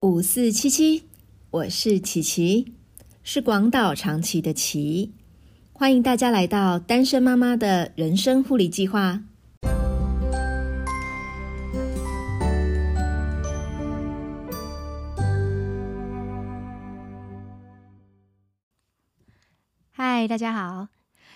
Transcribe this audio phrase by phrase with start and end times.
[0.00, 1.08] 五四七七，
[1.50, 2.72] 我是琪琪，
[3.24, 5.12] 是广岛长崎的琪，
[5.72, 9.24] 欢迎大家来到单身妈妈的人生护理计划。
[19.90, 20.86] 嗨，大家好，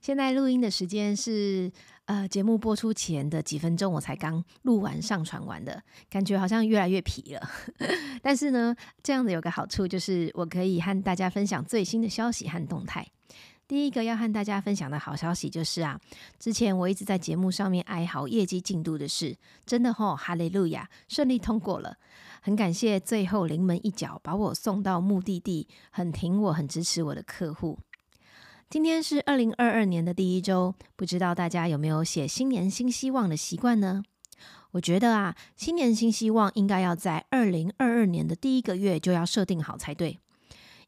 [0.00, 1.70] 现在录音的时间是。
[2.06, 7.50] 呃，节目播出前的几分钟，我才刚录完、上传完的，感觉好像越来越疲了。
[8.22, 8.72] 但是呢，
[9.02, 13.04] 这样子有个好处，就是我可以和大家分享最新的消息和动态。
[13.66, 16.00] 第一个要和大家分享的好消息就是啊，
[16.38, 21.96] 之前我一直在节目上面哀嚎业绩进度的事，真的吼，哈利路亚，顺利通过了。
[22.40, 27.76] 很感谢最后临门一脚把我送到目的地，很挺我、很支持我的客户。
[28.68, 34.02] 今天是二零二二年的第一周，不知道大家有没有写新年新希望的习惯呢？
[34.72, 40.18] 我觉得啊，新年新希望应该要在二零二二年的第一个月就要设定好才对，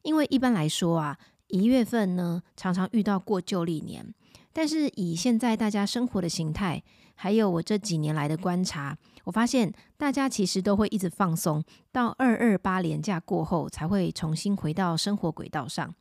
[0.01, 4.13] 因为一般来说啊，一月份呢常常遇到过旧历年，
[4.51, 6.83] 但是以现在大家生活的形态，
[7.15, 15.95] 还有我这几年来的观察，我发现大家其实都会一直放松，到二二八年假过后才会重新回到生活轨道上。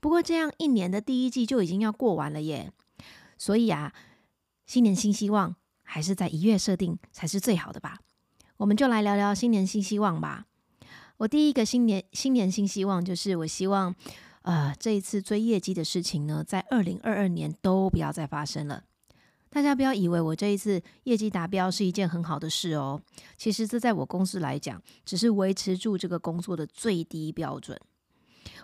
[0.00, 2.72] 不过这样一年的第一季就已经要过完了耶，
[3.36, 3.92] 所以啊，
[4.66, 7.98] 新年新希望还是在一月设定才是最好的吧。
[8.58, 10.46] 我们就来聊聊新年新希望吧。
[11.18, 13.94] 我第一个新年新年新希望就是，我希望
[14.42, 18.84] 呃这一次追业绩的事情呢，在二零二二年都不要再发生了。
[19.50, 23.00] 大家不要以为我这一次业绩达标是一件很好的事哦，
[23.36, 27.80] 其实这在我公司来讲，只是维持住这个工作的最低标准。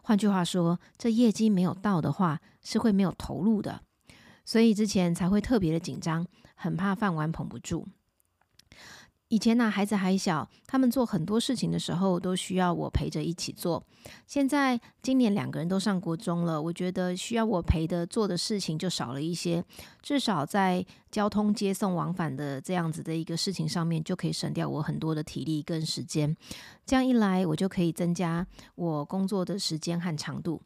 [0.02, 3.82] 换句话说，这业绩没有到的话，是会没有投入的，
[4.44, 7.86] 所以之前才会特别的紧张，很怕饭碗捧不住。
[9.28, 13.82] 以前呢，孩子还小，他们做很多事情的时候都需要我陪着一起做。
[14.26, 19.64] 现在今年两个人都上国中了，我觉得需要我陪的做的事情就少了一些。
[20.02, 26.36] 至少在交通接送往返的这样子的一个事情上面，就可以省掉我很多的体力跟时间。
[26.84, 30.60] 这样一来，我就可以增加我工作的时间和长度。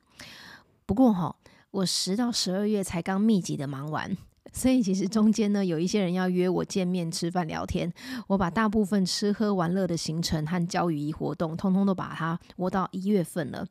[0.84, 1.37] 不过哈，
[1.71, 4.16] 我十到十二月才刚密集的忙完。
[4.53, 7.92] 所以其实中间呢，有一些人要约我见面吃饭聊天，
[8.26, 13.66] 我把大部分吃喝玩乐的行程和教育仪活动，通通都把它窝到一月份了。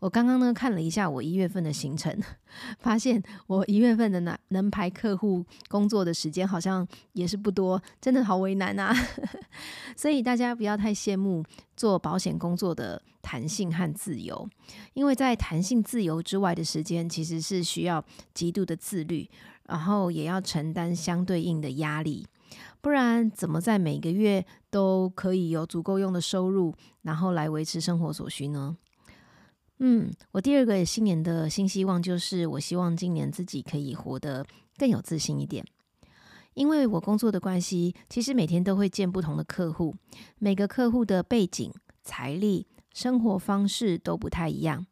[0.00, 2.14] 我刚刚呢看了一下我一月份的行程，
[2.78, 8.94] 发现我一月份的能能排客户工作的时间好像也是不多，真的好为难啊！
[9.96, 11.42] 所以大家不要太羡慕
[11.76, 14.48] 做保险工作的弹性和自由，
[14.92, 18.04] 因为在弹性自由之外的时间，其实是需要
[18.34, 19.28] 极度的自律。
[19.68, 22.26] 然后也要承担相对应的压力，
[22.80, 28.76] 不然怎么在每个月都可以有足够用的收入，然后来维持生活所需呢？
[29.78, 34.46] 嗯，我第二个新年的新希望就是，我希望今年自己可以活得
[34.78, 35.64] 更有自信一点。
[36.54, 39.94] 因为我工作的关系，其实每天都会见不同的客户，
[40.38, 41.70] 每个客户的背景、
[42.02, 44.86] 财力、生活方式都不太一样。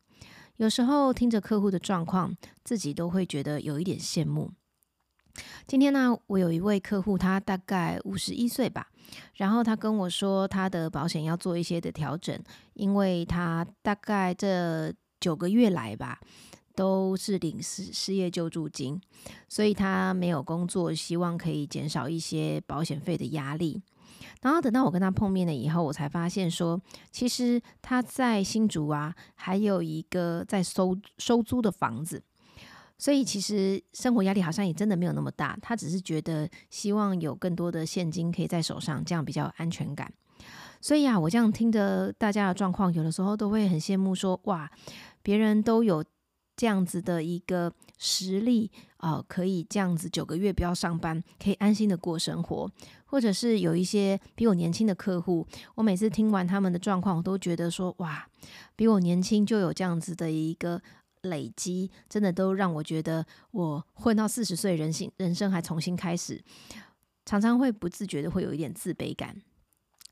[0.57, 4.53] 有时候听着客户的状况，自己都会觉得有一点羡慕。
[5.67, 8.89] 今天呢，我有一位客户，他大概五十一岁吧，
[9.35, 12.39] 然后他跟我说，他的保险要做一些的调整，
[12.75, 16.21] 因为他大概这九个月来吧，
[16.77, 19.01] 都是领失失业救助金，
[19.49, 23.83] 所以他没有工作，希望可以减少一些保险费的压力。
[24.43, 26.81] 然后等到我跟他碰面了以后，我才发现说，
[27.11, 32.23] 其实他在新竹啊，还有一个在收收租的房子。
[32.97, 40.11] 所以其实生活压力好像也真的没有那么大，他只是觉得希望有更多的现金可以在手上，这样比较有安全感。
[40.81, 44.71] 所以啊，我这样听着大家的状况，有的时候都会很羡慕，说哇，
[45.23, 46.05] 别人都有
[46.57, 52.71] 这样子的一个实力啊，可以这样子九个月不要上班，可以安心的过生活，
[53.07, 58.29] 或者是有一些比我年轻的客户，我每次听完他们的状况，我都觉得说哇，
[58.77, 60.81] 比我年轻就有这样子的一个。
[61.25, 66.43] 累积真的都让我觉得，我混到四十岁，人性人生还重新开始，
[67.25, 69.37] 常常会不自觉的会有一点自卑感。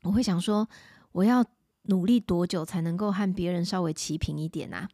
[0.03, 0.67] 我会想说，
[1.11, 1.43] 我要
[1.83, 4.87] 努力多久才能够和别人稍微齐平一点啊？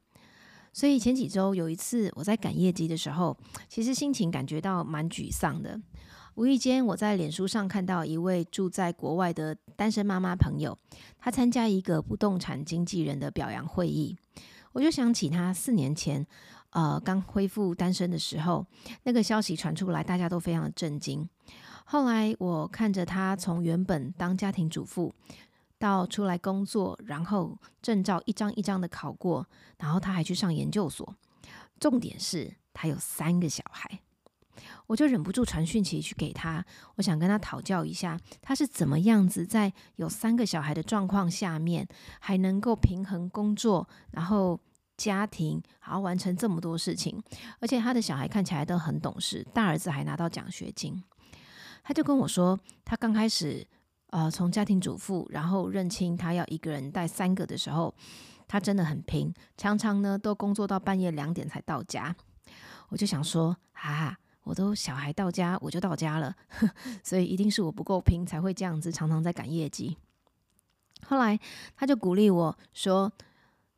[0.71, 3.35] 所以前几周有一次我在赶业绩的时候，
[3.67, 5.81] 其实心情感觉到蛮沮丧的。
[6.35, 10.77] 无意间我在脸书上看到一位住在国外的单身妈妈朋友，
[11.17, 14.15] 她参加一个不动产经纪人的表扬会议。
[14.71, 16.25] 我就想起他四年前，
[16.71, 18.65] 呃，刚恢复单身的时候，
[19.03, 21.27] 那个消息传出来，大家都非常的震惊。
[21.85, 25.13] 后来我看着他从原本当家庭主妇，
[25.79, 31.15] 到出来工作，然后证照一张一张的考过，然后他还去上研究所。
[31.79, 34.01] 重点是他有三个小孩，
[34.87, 36.63] 我就忍不住传讯息去给他，
[36.95, 41.87] 我想跟他讨教一下，他是怎么样子在有三个小孩的状况下面，
[42.19, 44.59] 还能够平衡工作，然后
[44.97, 47.21] 家庭，还要完成这么多事情，
[47.59, 51.03] 而且他的小孩看起来都很懂事，大儿子还拿到奖学金。
[51.83, 53.65] 他就跟我说，他刚开始。
[54.11, 57.93] 呃，从家庭主妇，然后认清他要一个人带三个的时候，
[58.47, 62.15] 他真的很拼，常常呢都工作到半夜两点才到家。
[62.87, 64.17] 我就想说，哈啊，
[64.49, 66.35] 我都小孩到家我就到家了，
[67.03, 69.95] 所以一定是我不够拼才会这样子，常常在赶业绩。
[71.03, 71.39] 后来
[71.75, 73.11] 他就鼓励我说。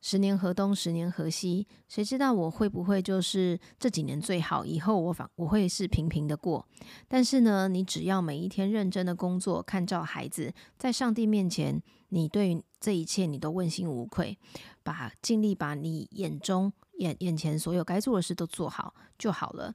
[0.03, 4.65] 十年河东，十年河西，谁知道我会不会就是这几年最好？
[4.65, 6.67] 以后我反我会是平平的过。
[7.07, 11.79] 但是呢，你只要每一天认真的工作，看照孩子，在上帝面前，
[12.09, 14.35] 你对这一切你都问心无愧，
[14.81, 19.71] 把尽力把你眼中眼眼前所有该做的事都做好就好了。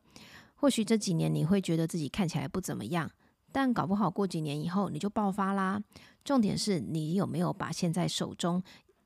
[0.57, 3.11] 或许这几年你会觉得自己看起来不怎么样，
[3.53, 5.81] 但搞不好过几年以后你就爆发啦。
[6.25, 8.63] 重点是你有没有把现在手中。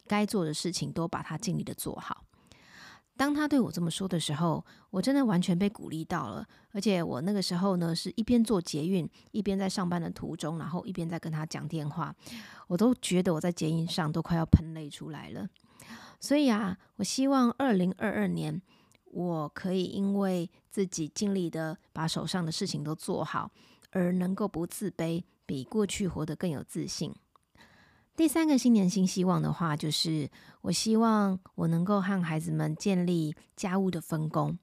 [0.07, 2.25] 该做的事情都把它尽力的做好。
[3.17, 6.45] 当他对我这么说的时候，我真的完全被鼓励到了。
[6.73, 12.13] 而且我那个时候呢，是一边做捷运，一边在上班的途中，然后一边在跟他讲电话，
[12.67, 15.49] 我都觉得我在捷运上都快要喷泪出来了。
[16.19, 18.61] 所以啊，我希望二零二二年，
[19.13, 23.51] 我可以因为自己尽力的把手上的事情都做好，
[23.91, 27.13] 而能够不自卑，比过去活得更有自信。
[28.17, 30.31] 第三个新年新希望的话，就是
[30.61, 34.59] 我希望我能够和孩子们建立家务的分工。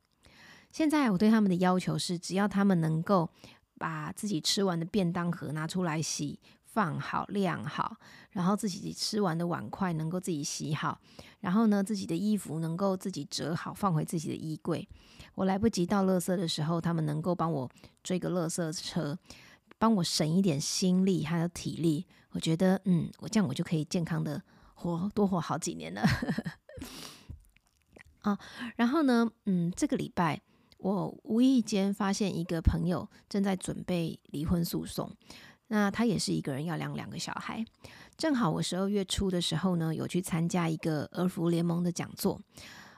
[0.72, 3.30] 现在我对他们的要求是，只要他们能够
[3.78, 6.40] 把自己吃完的便当盒拿出来洗，
[6.78, 7.98] 放好晾好，
[8.30, 11.02] 然后自己吃完的碗筷能够自己洗好，
[11.40, 14.88] 然后呢，自己的衣服能够自己折好放回自己的衣柜。
[15.34, 17.68] 我来不及倒垃圾的时候，他们能够帮我
[18.04, 19.18] 追个垃圾车。
[19.80, 24.40] 帮我省一点心力还有体力，我觉得，嗯，我这样我就可以健康的
[24.76, 26.04] 活多活好几年了。
[28.22, 28.38] 啊，
[28.76, 30.40] 然后呢，嗯，这个礼拜
[30.78, 35.12] 我无意间发现一个朋友正在准备离婚诉讼，
[35.68, 37.66] 那他也是一个人要养两个小孩，
[38.18, 42.40] 正好我十二月初的时候呢，有去参加一个儿福联盟的讲座，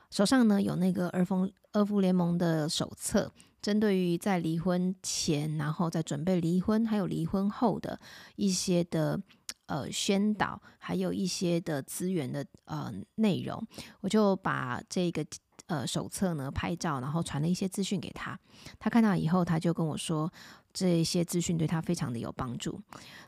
[0.10, 3.32] 手上呢有那个儿福儿福联盟的手册。
[3.62, 8.00] 针对于在离婚前，然后在准备离婚，还有离婚后的
[8.38, 9.20] 一些的
[9.66, 13.62] 呃宣导，还有一些的资源的呃内容，
[14.00, 15.26] 我就把这个
[15.70, 18.38] 呃手册呢拍照，然后传了一些资讯给他。
[18.78, 20.30] 他看到以后，他就跟我说，
[20.74, 22.80] 这些资讯对他非常的有帮助。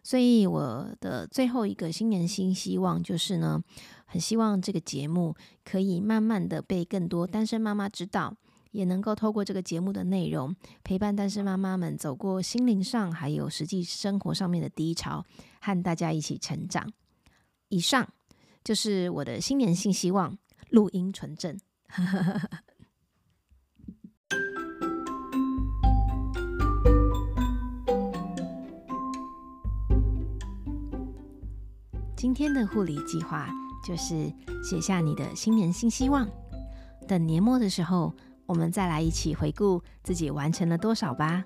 [0.03, 3.63] 所以我的最后一个新年新希望就是呢，
[4.05, 5.33] 很希望这个节目
[5.63, 8.35] 可以慢慢的被更多单身妈妈知道。
[8.71, 15.25] 也能够透过这个节目的内容，陪伴单身妈妈们走过心灵上还有实际生活上面的低潮，
[15.59, 16.89] 和大家一起成长。
[17.67, 18.07] 以上
[18.63, 20.37] 就是我的新年新希望，
[20.69, 21.59] 录音纯正。
[32.15, 33.49] 今天的护理计划
[33.85, 34.33] 就是
[34.63, 36.27] 写下你的新年新希望，
[37.07, 38.13] 等年末的时候。
[38.47, 41.45] 我们再来一起回顾自己完成了多少吧。